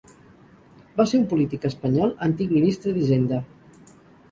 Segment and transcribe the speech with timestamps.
[1.01, 3.43] Va ser un polític espanyol, antic Ministre d'Hisenda.